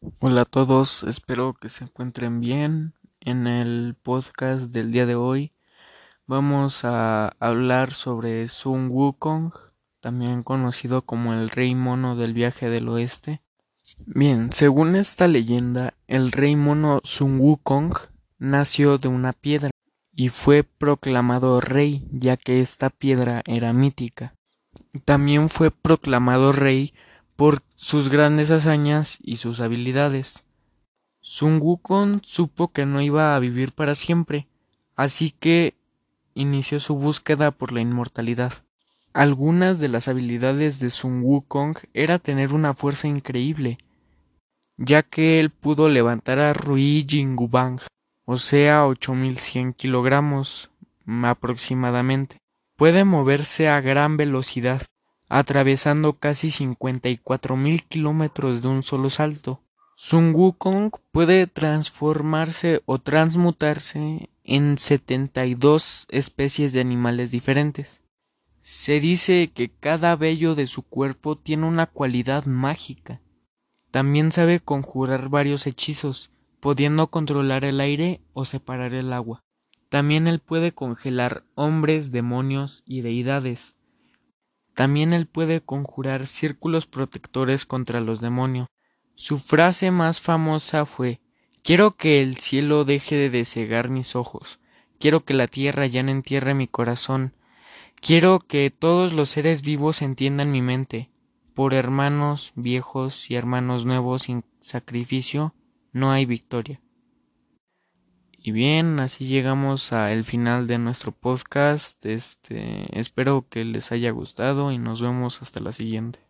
[0.00, 2.94] Hola a todos, espero que se encuentren bien.
[3.20, 5.52] En el podcast del día de hoy
[6.24, 9.52] vamos a hablar sobre Sun Wukong,
[9.98, 13.42] también conocido como el Rey Mono del viaje del oeste.
[14.06, 17.94] Bien, según esta leyenda, el Rey Mono Sun Wukong
[18.38, 19.70] nació de una piedra
[20.12, 24.36] y fue proclamado rey ya que esta piedra era mítica.
[25.04, 26.94] También fue proclamado rey
[27.38, 30.42] por sus grandes hazañas y sus habilidades.
[31.20, 34.48] Sun Wukong supo que no iba a vivir para siempre,
[34.96, 35.76] así que
[36.34, 38.54] inició su búsqueda por la inmortalidad.
[39.12, 43.78] Algunas de las habilidades de Sun Wukong era tener una fuerza increíble,
[44.76, 47.78] ya que él pudo levantar a Rui Jingubang,
[48.24, 50.70] o sea 8100 kilogramos
[51.22, 52.38] aproximadamente.
[52.74, 54.82] Puede moverse a gran velocidad,
[55.28, 59.62] atravesando casi 54 mil kilómetros de un solo salto.
[59.94, 68.00] Sun Wukong puede transformarse o transmutarse en 72 especies de animales diferentes.
[68.60, 73.20] Se dice que cada vello de su cuerpo tiene una cualidad mágica.
[73.90, 79.42] También sabe conjurar varios hechizos, pudiendo controlar el aire o separar el agua.
[79.88, 83.77] También él puede congelar hombres, demonios y deidades.
[84.78, 88.68] También él puede conjurar círculos protectores contra los demonios.
[89.16, 91.20] Su frase más famosa fue
[91.64, 94.60] Quiero que el cielo deje de cegar mis ojos,
[95.00, 97.34] quiero que la tierra ya no entierre mi corazón,
[98.00, 101.10] quiero que todos los seres vivos entiendan mi mente.
[101.54, 105.56] Por hermanos viejos y hermanos nuevos sin sacrificio
[105.90, 106.80] no hay victoria.
[108.48, 112.06] Y bien, así llegamos al final de nuestro podcast.
[112.06, 116.27] Este, espero que les haya gustado y nos vemos hasta la siguiente.